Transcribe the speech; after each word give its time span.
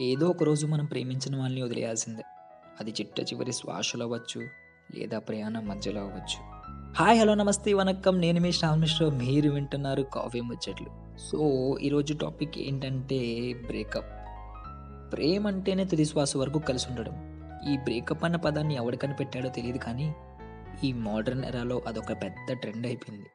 ఏదో 0.00 0.26
ఒక 0.26 0.42
రోజు 0.42 0.66
మనం 0.66 0.84
ప్రేమించిన 0.84 1.36
వాళ్ళని 1.36 1.62
వదిలేయాల్సిందే. 1.62 2.22
అది 2.80 2.90
చిట్ట 2.90 3.20
చివరి 3.20 3.52
శ్వాసలో 3.52 4.06
అవ్వచ్చు 4.06 4.40
లేదా 4.94 5.18
ప్రయాణం 5.18 5.68
మధ్యలో 5.68 6.00
అవ్వచ్చు. 6.00 6.58
హాయ్ 6.94 7.20
హలో 7.20 7.34
నమస్తే 7.34 7.72
వనక్కం. 7.72 8.20
నేను 8.20 8.40
మీ 8.40 8.52
శ్రావణ్ 8.52 8.80
మిశ్రా. 8.80 9.10
మీరు 9.10 9.50
వింటున్నారు 9.50 10.02
కాఫీ 10.02 10.40
ముచ్చట్లు. 10.40 11.18
సో 11.18 11.38
ఈరోజు 11.78 12.14
టాపిక్ 12.14 12.58
ఏంటంటే 12.58 13.52
బ్రేకప్. 13.52 14.12
ప్రేమ 15.12 15.46
అంటేనే 15.46 15.84
తుది 15.84 16.04
శ్వాస 16.04 16.36
వరకు 16.36 16.58
కలిసి 16.58 16.86
ఉండడం. 16.90 17.14
ఈ 17.72 17.76
బ్రేకప్ 17.76 18.24
అన్న 18.24 18.36
పదాన్ని 18.36 18.74
ఎవడు 18.74 18.96
కనిపెట్టాడో 18.96 19.48
తెలియదు 19.48 19.78
కానీ 19.78 20.14
ఈ 20.84 20.92
మోడర్న్ 20.92 21.44
ఎరాలో 21.44 21.82
అదొక 21.86 22.12
పెద్ద 22.12 22.52
ట్రెండ్ 22.52 22.86
అయిపోయింది. 22.86 23.26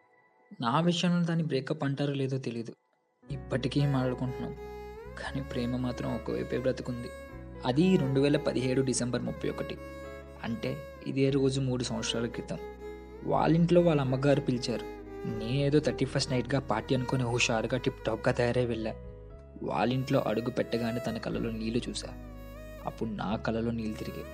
నా 0.62 0.80
విషయంలో 0.80 1.26
దాన్ని 1.26 1.44
బ్రేకప్ 1.44 1.84
అంటారో 1.84 2.14
లేదో 2.14 2.38
తెలియదు 2.38 2.74
ఇప్పటికీ 3.32 3.86
మాట్లాడుకుంటున్నాం. 3.86 4.56
కానీ 5.20 5.42
ప్రేమ 5.42 5.78
మాత్రం 5.78 6.16
ఒకవైపే 6.16 6.58
బ్రతుకుంది. 6.58 7.08
అది 7.66 7.98
రెండు 7.98 8.20
వేల 8.20 8.38
పదిహేడు 8.38 8.82
డిసెంబర్ 8.82 9.22
ముప్పై 9.22 9.50
ఒకటి. 9.50 9.78
అంటే 10.44 10.78
ఇదే 11.08 11.30
రోజు 11.30 11.62
మూడు 11.62 11.84
సంవత్సరాల 11.84 12.26
క్రితం. 12.26 12.58
వాళ్ళ 13.24 13.56
ఇంట్లో 13.56 13.82
వాళ్ళ 13.82 14.02
అమ్మగారు 14.02 14.42
పిలిచారు. 14.42 15.04
నేనేదో 15.28 15.80
థర్టీ 15.80 16.06
ఫస్ట్ 16.06 16.32
నైట్గా 16.32 16.60
పార్టీ 16.60 16.96
అనుకుని 16.96 17.24
హుషారుగా 17.24 17.78
టిప్ 17.78 18.06
టాప్గా 18.06 18.32
తయారై 18.32 18.66
వెళ్ళా. 18.66 18.96
వాళ్ళ 19.64 19.94
ఇంట్లో 19.94 20.20
అడుగు 20.20 20.50
పెట్టగానే 20.50 21.00
తన 21.00 21.18
కళ్ళలో 21.18 21.52
నీళ్ళు 21.52 21.82
చూసా. 21.90 22.08
అప్పుడు 22.86 23.10
నా 23.10 23.36
కళ్ళలో 23.36 23.72
నీళ్ళు 23.72 23.94
తిరిగాయి. 23.94 24.26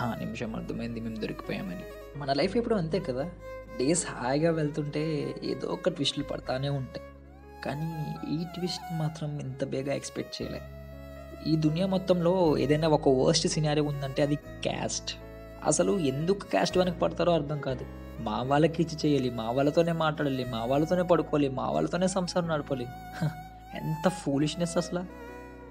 ఆ 0.00 0.16
నిమిషం 0.18 0.56
అర్థమైంది 0.56 1.00
మేము 1.00 1.16
దొరికిపోయామని. 1.16 1.84
మన 2.16 2.32
లైఫ్ 2.32 2.56
ఎప్పుడు 2.56 2.74
అంతే 2.74 2.98
కదా? 3.00 3.30
డేస్ 3.78 4.06
హాయిగా 4.06 4.50
వెళ్తుంటే 4.50 5.34
ఏదో 5.44 5.68
ఒక 5.68 5.88
ట్విస్టులు 5.88 6.24
పడతానే 6.24 6.68
ఉంటాయి. 6.68 7.06
కానీ 7.64 8.14
ఈ 8.34 8.44
ట్విస్ట్ 8.44 8.98
మాత్రం 8.98 9.40
ఇంత 9.40 9.64
బేగా 9.64 9.94
ఎక్స్పెక్ట్ 9.94 10.42
చేయలే. 10.42 10.60
ఈ 11.46 11.56
దునియా 11.56 11.86
మొత్తంలో 11.86 12.58
ఏదైనా 12.58 12.88
ఒక 12.88 13.08
వర్స్ట్ 13.08 13.48
సినారీ 13.48 13.80
ఉందంటే 13.80 14.22
అది 14.22 14.34
క్యాస్ట్ 14.36 15.16
అసలు 15.64 15.98
ఎందుకు 15.98 16.38
క్యాస్ట్ 16.38 16.78
వెనక్కి 16.78 17.00
పడతారో 17.00 17.32
అర్థం 17.32 17.60
కాదు. 17.60 17.86
మా 18.22 18.42
వాళ్ళకి 18.42 18.82
ఇచ్చి 18.82 19.10
చేయాలి 19.10 19.30
మా 19.30 19.50
వాళ్ళతోనే 19.50 19.92
మాట్లాడాలి 19.92 20.44
మా 20.44 20.64
వాళ్ళతోనే 20.64 21.02
పడుకోవాలి 21.02 21.48
మా 21.48 21.70
వాళ్ళతోనే 21.70 22.06
సంసారం 22.06 22.48
నడపాలి. 22.48 22.86
ఎంత 23.74 24.08
ఫూలిష్నెస్ 24.08 24.76
అసలు. 24.76 25.26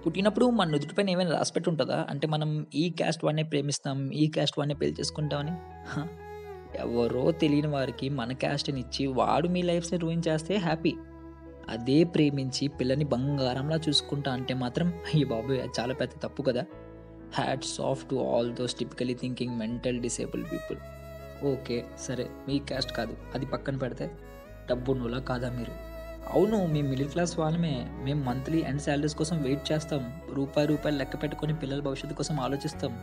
పుట్టినప్పుడు 0.05 0.45
మన 0.45 0.67
నుదుటిపైన 0.67 1.09
ఏమైనా 1.09 1.31
రాసిపెట్టి 1.31 1.69
ఉంటుందా 1.69 2.05
అంటే 2.09 2.27
మనం 2.27 2.65
ఈ 2.75 2.89
క్యాస్ట్ 2.89 3.25
వాడినే 3.25 3.43
ప్రేమిస్తాం 3.43 4.11
ఈ 4.11 4.27
క్యాస్ట్ 4.27 4.59
వాడినే 4.59 4.75
పెళ్ళి 4.75 4.95
చేసుకుంటామని? 4.99 5.51
ఎవరో 6.77 7.31
తెలియని 7.31 7.67
వారికి 7.67 8.09
మన 8.09 8.33
క్యాస్ట్ని 8.33 8.79
ఇచ్చి 8.79 9.07
వాడు 9.07 9.47
మీ 9.47 9.61
లైఫ్ని 9.61 9.99
రూయిన్ 9.99 10.21
చేస్తే 10.27 10.55
హ్యాపీ 10.55 10.93
అదే 11.69 12.03
ప్రేమించి 12.03 12.67
పిల్లని 12.67 13.05
బంగారంలా 13.05 13.75
చూసుకుంటా 13.75 14.33
అంటే 14.33 14.53
మాత్రం 14.53 14.87
అయ్యి 14.87 15.25
బాబు 15.25 15.53
చాలా 15.53 15.93
పెద్ద 15.93 16.13
తప్పు 16.23 16.41
కదా. 16.41 16.63
Hats 17.33 17.81
off 17.81 18.05
to 18.05 18.15
all 18.15 18.55
those 18.55 18.75
typically 18.75 19.13
thinking 19.13 19.57
mental 19.57 19.99
disabled 19.99 20.43
people 20.43 20.77
okay 21.45 21.85
సరే 21.99 22.29
మీ 22.47 22.59
క్యాస్ట్ 22.59 22.91
కాదు 22.91 23.17
అది 23.35 23.45
పక్కన 23.45 23.77
పెడితే 23.77 24.11
డబ్బున్నోలా 24.69 25.19
కాదా 25.19 25.49
మీరు? 25.49 25.73
అవును 26.33 26.67
మేము 26.67 26.87
మిడిల్ 26.89 27.09
క్లాస్ 27.09 27.39
వాళ్ళమే 27.39 27.87
మేము 28.03 28.23
మంత్లీ 28.23 28.63
అండ్ 28.63 28.81
శాలరీస్ 28.81 29.15
కోసం 29.15 29.43
వెయిట్ 29.43 29.71
చేస్తాం 29.71 30.21
రూపాయి 30.33 30.67
రూపాయలు 30.67 30.97
లెక్క 30.97 31.23
పెట్టుకొని 31.23 31.55
పిల్లల 31.55 31.81
భవిష్యత్తు 31.81 32.15
కోసం 32.15 32.39
ఆలోచిస్తాం. 32.39 32.93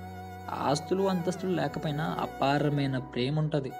ఆస్తులు 0.50 1.02
అంతస్తులు 1.02 1.52
లేకపోయినా 1.52 2.04
అపారమైన 2.20 2.98
ప్రేమ 2.98 3.38
ఉంటుంది 3.38 3.70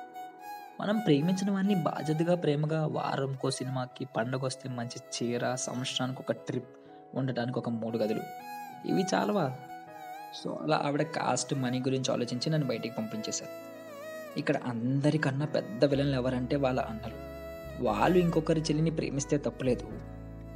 మనం 0.80 0.98
ప్రేమించిన 0.98 1.50
వారిని 1.50 1.74
బాధ్యతగా 1.74 2.34
ప్రేమగా 2.34 2.86
వారంకో 2.86 3.50
సినిమాకి 3.50 4.04
పండగ 4.04 4.44
వస్తే 4.44 4.68
మంచి 4.68 5.22
చీర 5.22 5.54
సంవత్సరానికి 5.54 6.22
ఒక 6.22 6.32
ట్రిప్ 6.32 6.68
ఉండటానికి 7.14 7.58
ఒక 7.58 7.68
మూడు 7.68 7.98
గదులు. 7.98 8.22
ఇవి 8.88 9.04
చాలవా? 9.14 9.56
సో 10.44 10.58
అలా 10.62 10.82
ఆవిడ 10.84 11.02
కాస్ట్ 11.02 11.54
మనీ 11.54 11.78
గురించి 11.78 12.12
ఆలోచించి 12.12 12.50
నన్ను 12.50 12.68
బయటికి 12.68 12.94
పంపించేశారు. 12.94 13.72
ఇక్కడ 14.38 14.56
అందరికన్నా 14.56 15.46
పెద్ద 15.46 15.84
విలన్లు 15.84 16.14
ఎవరంటే 16.14 16.56
వాళ్ళ 16.56 16.80
అన్నలు. 16.80 17.32
వాళ్ళు 17.84 18.18
ఇంకొకరి 18.18 18.60
చెల్లిని 18.60 18.90
ప్రేమిస్తే 18.90 19.38
తప్పులేదు. 19.38 19.88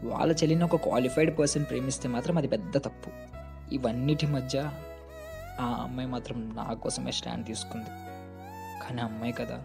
వాళ్ళ 0.02 0.32
చెల్లిని 0.32 0.64
ఒక 0.64 0.76
క్వాలిఫైడ్ 0.76 1.38
పర్సన్ 1.38 1.64
ప్రేమిస్తే 1.64 2.08
మాత్రం 2.08 2.38
అది 2.38 2.48
పెద్ద 2.48 2.76
తప్పు. 2.76 3.10
ఇవన్నిటి 3.74 4.26
మధ్య 4.26 4.70
ఆ 5.60 5.78
అమ్మాయి 5.82 6.08
మాత్రం 6.08 6.56
నా 6.56 6.72
కోసమే 6.74 7.10
స్టాండ్ 7.10 7.46
తీసుకుంది. 7.46 7.91
కానీ 8.84 9.02
అమ్మాయి 9.02 9.32
కదా. 9.32 9.64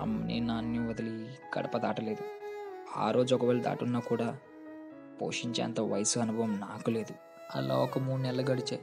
అమ్మని 0.00 0.40
నాన్ని 0.40 0.88
వదిలి 0.88 1.28
గడప 1.58 1.78
దాటలేదు. 1.78 2.24
ఆ 2.96 3.10
రోజు 3.10 3.34
ఒకవేళ 3.34 3.62
దాటున్నా 3.62 4.00
కూడా 4.00 4.38
పోషించేంత 5.22 5.80
వయసు 5.80 6.18
అనుభవం 6.18 6.60
నాకు 6.60 6.90
లేదు. 6.90 7.14
అలా 7.54 7.74
ఒక 7.74 7.98
మూడు 7.98 8.22
నెలలు 8.22 8.42
గడిచాయి. 8.42 8.80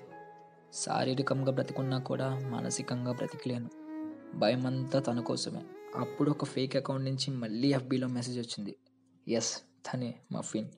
శారీరకంగా 0.74 1.52
బ్రతికున్నా 1.52 2.00
కూడా 2.00 2.40
మానసికంగా 2.40 3.12
బ్రతికలేను. 3.12 3.70
భయం 4.36 4.68
అంతా 4.68 5.00
తన 5.00 5.20
కోసమే. 5.20 5.62
అప్పుడు 5.96 6.32
ఒక 6.32 6.46
ఫేక్ 6.46 6.76
అకౌంట్ 6.76 7.06
నుంచి 7.06 7.32
మళ్ళీ 7.32 7.74
ఎఫ్బీలో 7.74 8.08
మెసేజ్ 8.08 8.40
వచ్చింది. 8.40 8.76
ఎస్ 9.28 9.58
తనే 9.58 10.16
మఫిన్. 10.32 10.70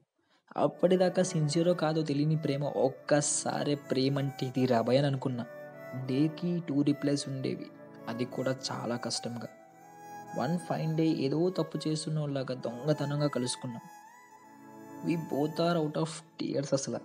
అప్పటిదాకా 0.57 1.23
సిన్సియరో 1.23 1.73
కాదో 1.73 2.01
తెలియని 2.01 2.37
ప్రేమ 2.37 2.63
ఒక్కసారే 2.63 3.75
ప్రేమ 3.75 4.19
అంటే 4.19 4.45
ఇది 4.45 4.65
రాబోయని 4.65 4.97
అని 4.97 5.07
అనుకున్నా. 5.07 5.45
డేకి 6.05 6.63
టూ 6.69 6.81
రిప్లైస్ 6.81 7.29
ఉండేవి. 7.29 7.65
అది 8.07 8.25
కూడా 8.25 8.57
చాలా 8.71 8.95
కష్టంగా. 8.95 9.47
వన్ 10.37 10.59
ఫైన్ 10.59 10.97
డే 10.97 11.05
ఏదో 11.05 11.49
తప్పు 11.49 11.79
చేస్తున్న 11.87 12.19
వాళ్ళగా 12.19 12.55
దొంగతనంగా 12.55 13.27
కలుసుకున్నాం. 13.27 13.81
We 15.05 15.15
both 15.15 15.61
are 15.61 15.77
out 15.77 15.97
of 15.97 16.21
tears 16.39 16.73
అసలు. 16.73 16.99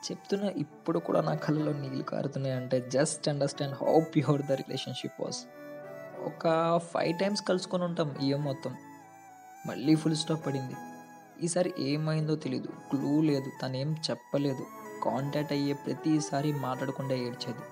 చెప్తున్నా 0.00 0.48
ఇప్పుడు 0.48 0.98
కూడా 0.98 1.20
నా 1.20 1.34
కళ్ళలో 1.34 1.72
నీళ్ళు 1.72 2.02
కారుతున్నాయి 2.02 2.54
అంటే 2.54 2.80
just 2.80 3.28
understand 3.28 3.74
how 3.74 4.00
pure 4.00 4.42
the 4.42 4.52
relationship 4.52 5.22
was 5.22 5.44
ఒక 6.20 6.78
ఫైవ్ 6.94 7.18
టైమ్స్ 7.18 7.42
కలుసుకొని 7.42 7.84
ఉంటాం 7.84 8.16
ఇయర్ 8.22 8.40
మొత్తం. 8.40 8.74
మళ్ళీ 9.66 9.94
ఫుల్ 9.94 10.16
స్టాప్ 10.16 10.46
పడింది. 10.46 10.74
ఈసారి 11.42 11.74
ఏమైందో 11.78 12.36
తెలీదు 12.36 12.68
క్లూ 12.68 13.22
లేదు 13.22 13.50
తనేం 13.62 13.96
చెప్పలేదు. 14.10 14.66
కాంటాక్ట్ 15.04 15.52
అయ్యే 15.52 15.72
ప్రతిసారి 15.72 16.52
మాట్లాడకుండా 16.52 17.14
ఏడ్చేది. 17.14 17.64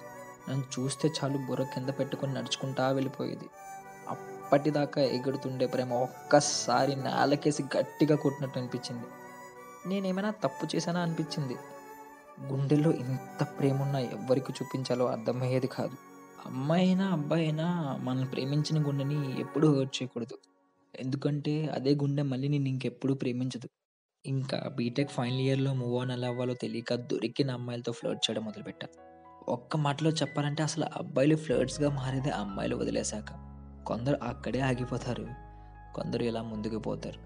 నన్ను 0.51 0.81
చూస్తే 0.81 1.09
చాలు 1.09 1.39
బుర్ర 1.39 1.63
కింద 1.63 1.89
పెట్టుకొని 1.89 2.35
నడుచుకుంటా 2.35 2.91
వెళ్ళిపోయేది. 2.91 3.49
అప్పటిదాకా 4.49 5.03
ఎగురుతుండే 5.03 5.67
ప్రేమ 5.67 5.93
ఒక్కసారి 5.93 6.97
నేలకేసి 6.97 7.63
గట్టిగా 7.63 8.17
కొట్టినట్టు 8.17 8.59
అనిపించింది. 8.59 9.07
నేనేమైనా 9.89 10.31
తప్పు 10.31 10.77
చేశానా 10.77 11.01
అనిపించింది. 11.01 11.57
గుండెల్లో 12.43 12.91
ఇంత 12.91 13.47
ప్రేమ 13.59 13.83
ఉన్నా 13.83 13.99
ఎవ్వరికి 13.99 14.53
చూపించాలో 14.53 15.07
అర్థమయ్యేది 15.07 15.67
కాదు. 15.67 15.97
అమ్మాయి 16.47 16.87
అయినా 16.87 17.07
అబ్బాయి 17.07 17.43
అయినా 17.43 17.97
మనం 18.01 18.25
ప్రేమించిన 18.25 18.87
గుండెని 18.87 19.41
ఎప్పుడూ 19.41 19.79
హర్ట్ 19.79 20.03
చేయకూడదు. 20.03 20.39
ఎందుకంటే 21.01 21.67
అదే 21.67 21.95
గుండె 21.95 22.23
మళ్ళీ 22.23 22.49
నేను 22.49 22.69
ఇంకెప్పుడు 22.69 23.13
ప్రేమించదు. 23.13 23.69
ఇంకా 24.27 24.73
బీటెక్ 24.77 25.11
ఫైనల్ 25.11 25.41
ఇయర్లో 25.41 25.75
మూవ్ 25.75 26.01
ఆన్ 26.01 26.11
ఎలా 26.11 26.29
అవ్వాలో 26.29 26.55
తెలియక 26.55 26.95
దొరికిన 26.95 27.51
అమ్మాయిలతో 27.51 27.93
ఫ్లర్ట్ 27.93 28.31
చేయడం 28.31 28.45
మొదలుపెట్టా. 28.45 28.87
ఒక్క 29.49 29.77
మాటలో 29.77 30.11
చెప్పాలంటే 30.11 30.63
అసలు 30.63 30.85
అబ్బాయిలు 30.97 31.37
ఫ్లర్ట్స్గా 31.37 31.91
మారేదే 31.91 32.31
అమ్మాయిలు 32.31 32.77
వదిలేశాక. 32.77 33.48
కొందరు 33.89 34.19
అక్కడే 34.23 34.61
ఆగిపోతారు. 34.61 35.27
కొందరు 35.95 36.23
ఇలా 36.23 36.43
ముందుకు 36.43 36.79
పోతారు. 36.79 37.21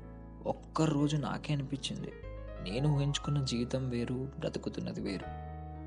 ఒక్క 0.48 0.82
రోజు 0.82 1.16
నాకే 1.16 1.54
అనిపించింది. 1.54 2.12
నేను 2.62 2.88
ఊహించుకున్న 2.88 3.44
జీవితం 3.44 3.88
వేరు 3.88 4.28
బ్రతుకుతున్నది 4.38 5.00
వేరు. 5.00 5.24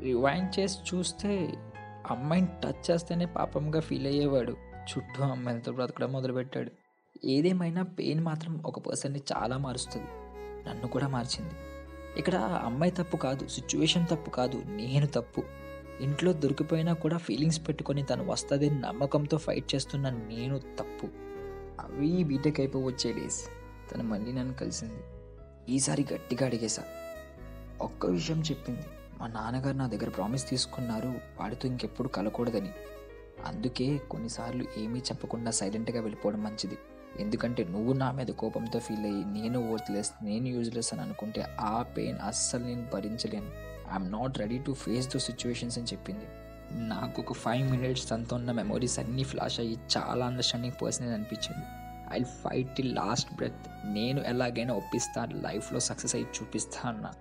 రివైండ్ 0.04 0.60
చేసి 0.60 0.78
చూస్తే 0.96 1.54
అమ్మాయిని 2.12 2.48
టచ్ 2.64 2.92
చేస్తేనే 2.92 3.26
పాపంగా 3.26 3.80
ఫీల్ 3.80 4.08
అయ్యేవాడు. 4.08 4.52
చుట్టూ 4.76 5.24
అమ్మాయిలతో 5.24 5.72
బ్రతకడం 5.72 6.12
మొదలుపెట్టాడు. 6.12 6.72
ఏదేమైనా 7.26 7.84
పెయిన్ 7.84 8.24
మాత్రం 8.24 8.64
ఒక 8.66 8.80
పర్సన్ని 8.80 9.22
చాలా 9.34 9.58
మారుస్తుంది. 9.58 10.08
నన్ను 10.70 10.88
కూడా 10.88 11.08
మార్చింది. 11.08 11.54
ఇక్కడ 12.18 12.36
అమ్మాయి 12.36 12.92
తప్పు 12.92 13.18
కాదు 13.18 13.48
సిచ్యువేషన్ 13.48 14.06
తప్పు 14.12 14.30
కాదు 14.30 14.64
నేను 14.66 15.08
తప్పు. 15.08 15.44
ఇంట్లో 16.02 16.34
దొరికిపోయినా 16.34 16.94
కూడా 16.94 17.18
ఫీలింగ్స్ 17.18 17.68
పెట్టుకొని 17.68 18.04
తను 18.04 18.28
వస్తుంది 18.28 18.70
నమ్మకంతో 18.70 19.38
ఫైట్ 19.38 19.76
చేస్తున్న 19.76 20.10
నేను 20.10 20.60
తప్పు. 20.60 21.08
అవి 21.82 22.24
బీటెక్ 22.24 22.60
అయిపోయి 22.60 22.86
వచ్చే 22.86 23.14
డేస్ 23.14 23.44
తను 23.92 24.04
మళ్ళీ 24.04 24.32
నన్ను 24.32 24.54
కలిసింది. 24.54 25.04
ఈసారి 25.70 26.06
గట్టిగా 26.14 26.46
అడిగేశా 26.46 26.84
ఒక్క 27.82 28.06
విషయం 28.06 28.42
చెప్పింది. 28.42 28.82
మా 29.20 29.28
నాన్నగారు 29.28 29.76
నా 29.76 29.88
దగ్గర 29.88 30.10
ప్రామిస్ 30.10 30.50
తీసుకున్నారు. 30.50 31.08
వాడితో 31.08 31.68
ఇంకెప్పుడు 31.68 32.08
కలకూడదని. 32.08 32.70
అందుకే 33.46 33.98
కొన్నిసార్లు 33.98 34.66
ఏమీ 34.78 35.00
చెప్పకుండా 35.00 35.52
సైలెంట్గా 35.52 36.00
వెళ్ళిపోవడం 36.00 36.44
మంచిది. 36.44 36.78
ఎందుకంటే 37.20 37.64
నువ్వు 37.64 37.94
నా 37.94 38.12
మీద 38.12 38.28
కోపంతో 38.28 38.80
ఫీల్ 38.80 39.06
అయ్యి 39.06 39.26
నేను 39.26 39.72
వర్త్లెస్ 39.72 40.12
నేను 40.24 40.48
యూజ్లెస్ 40.48 40.94
అని 40.94 41.02
అనుకుంటే 41.02 41.42
ఆ 41.60 41.82
పెయిన్ 41.82 42.18
అస్సలు 42.28 42.64
నేను 42.64 42.88
భరించలేను. 42.94 43.75
I'm 43.92 44.12
not 44.12 44.38
ready 44.38 44.58
to 44.58 44.74
face 44.74 45.08
those 45.08 45.20
situations 45.20 45.78
అని 45.78 45.88
చెప్పింది. 45.88 46.26
నాకు 46.72 47.22
ఒక 47.22 47.34
ఫైవ్ 47.34 47.72
మినిట్స్ 47.72 48.10
తనతో 48.10 48.36
ఉన్న 48.36 48.52
మెమరీస్ 48.52 49.00
అన్నీ 49.00 49.24
ఫ్లాష్ 49.24 49.60
అయ్యి 49.60 49.78
చాలా 49.98 50.26
అండర్స్టాండింగ్ 50.26 50.84
పర్సన్ 50.84 51.14
అనిపించింది. 51.14 51.66
I 52.12 52.24
fight 52.24 52.76
till 52.76 52.96
last 52.96 53.36
breath 53.36 53.68
నేను 53.86 54.22
ఎలాగైనా 54.22 54.74
ఒప్పిస్తా 54.74 55.26
లైఫ్లో 55.26 55.80
సక్సెస్ 55.80 56.16
అయ్యి 56.16 56.30
చూపిస్తా 56.42 56.90
అన్న. 56.90 57.12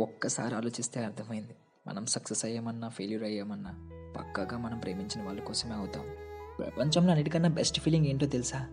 ఒక్కసారి 0.00 0.54
ఆలోచిస్తే 0.54 1.04
అర్థమైంది. 1.04 1.54
మనం 1.86 2.06
సక్సెస్ 2.06 2.44
అయ్యామన్నా 2.44 2.88
ఫెయిల్యూర్ 2.88 3.24
అయ్యామన్నా 3.24 3.88
పక్కాగా 4.16 4.58
మనం 4.58 4.78
ప్రేమించిన 4.78 5.26
వాళ్ళ 5.26 5.40
కోసమే 5.40 5.74
అవుతాం. 5.74 6.04
ప్రపంచంలో 6.58 7.10
అన్నిటికన్నా 7.10 7.48
బెస్ట్ 7.48 7.80
ఫీలింగ్ 7.80 8.06
ఏంటో 8.06 8.26
తెలుసా? 8.26 8.66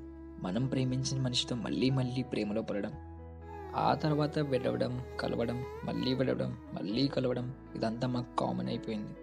మనం 0.43 0.67
ప్రేమించిన 0.67 1.21
మనిషితో 1.21 1.55
మళ్ళీ 1.55 1.89
మళ్ళీ 1.89 2.23
ప్రేమలో 2.23 2.61
పడడం. 2.61 3.08
ఆ 3.75 3.93
తర్వాత 3.93 4.39
విడవడం 4.39 5.05
కలవడం 5.19 5.65
మళ్ళీ 5.83 6.13
విడవడం 6.13 6.57
మళ్ళీ 6.73 7.07
కలవడం 7.07 7.55
ఇదంతా 7.75 8.07
మాకు 8.07 8.35
కామన్ 8.35 8.67
అయిపోయింది. 8.67 9.13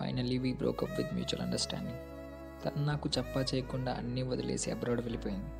Finally 0.00 0.38
we 0.38 0.52
broke up 0.52 0.90
with 0.90 1.14
mutual 1.14 1.42
understanding 1.42 1.98
తను 2.64 2.86
నాకు 2.86 3.10
చెప్పా 3.18 3.44
చేయకుండా 3.54 3.92
అన్నీ 3.92 4.22
వదిలేసి 4.22 4.70
అబ్రాడ్ 4.70 5.00
వెళ్ళిపోయింది. 5.00 5.50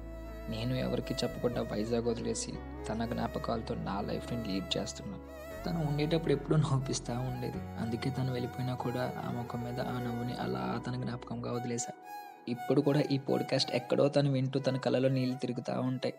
నేను 0.51 0.75
ఎవరికి 0.75 1.15
చెప్పకుండా 1.15 1.63
వైజాగ్ 1.63 2.05
వదిలేసి 2.05 2.53
తన 2.89 3.05
జ్ఞాపకాలతో 3.05 3.75
నా 3.75 4.01
లైఫ్ని 4.01 4.45
లీడ్ 4.45 4.77
చేస్తున్నాను 4.77 5.41
తను 5.67 5.89
ఉండేటప్పుడు 5.89 6.33
ఎప్పుడూ 6.33 6.57
నవ్విస్తూ 6.57 7.13
ఉండేది. 7.13 7.59
అందుకే 7.59 8.11
తను 8.11 8.33
వెళ్ళిపోయినా 8.33 8.75
కూడా 8.75 9.13
ఆ 9.27 9.31
ముఖం 9.31 9.65
మీద 9.65 9.81
ఆ 9.81 10.01
నవ్వుని 10.01 10.33
అలా 10.33 10.83
తన 10.87 11.03
జ్ఞాపకంగా 11.03 11.53
వదిలేశా. 11.53 11.93
ఇప్పుడు 12.49 12.81
కూడా 12.81 13.01
ఈ 13.01 13.19
పోడ్కాస్ట్ 13.19 13.73
ఎక్కడో 13.73 14.09
తను 14.09 14.33
వింటూ 14.33 14.61
తన 14.61 14.77
కళలో 14.77 15.09
నీళ్ళు 15.09 15.37
తిరుగుతూ 15.37 15.81
ఉంటాయి. 15.81 16.15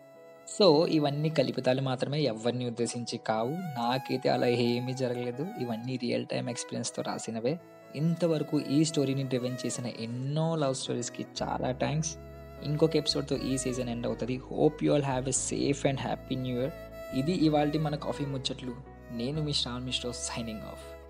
సో 0.48 0.86
ఇవన్నీ 0.86 1.28
కల్పితాలు 1.28 1.82
మాత్రమే 1.82 2.20
ఎవరిని 2.20 2.66
ఉద్దేశించి 2.66 3.18
కావు. 3.18 3.50
నాకైతే 3.50 4.28
అలా 4.28 4.46
ఏమీ 4.46 4.92
జరగలేదు. 4.92 5.46
ఇవన్నీ 5.60 5.96
రియల్ 5.96 6.26
టైం 6.26 6.50
ఎక్స్పీరియన్స్తో 6.50 7.02
రాసినవే. 7.02 7.58
ఇంతవరకు 7.96 8.60
ఈ 8.60 8.84
స్టోరీని 8.84 9.22
డ్రివెన్ 9.22 9.56
చేసిన 9.66 9.86
ఎన్నో 9.86 10.56
లవ్ 10.56 10.74
స్టోరీస్కి 10.74 11.26
చాలా 11.42 11.72
థ్యాంక్స్. 11.72 12.16
ఇంకొక 12.62 12.96
ఎపిసోడ్తో 12.96 13.36
ఈ 13.36 13.58
సీజన్ 13.58 13.88
ఎండ్ 13.88 14.06
అవుతుంది. 14.06 14.36
Hope 14.36 14.84
you 14.84 14.94
all 14.94 15.02
have 15.02 15.28
a 15.28 15.32
safe 15.32 15.86
and 15.86 16.00
happy 16.00 16.34
new 16.34 16.60
year. 16.60 16.72
ఇది 17.18 17.32
ఇవాళ 17.32 17.72
మన 17.80 17.96
కాఫీ 17.96 18.24
ముచ్చట్లు. 18.24 18.74
నేను 19.12 19.42
మీ 19.42 19.52
శ్రావణ్ 19.52 19.84
మిశ్రో 19.84 20.12
సైనింగ్ 20.12 20.60
ఆఫ్. 20.60 21.01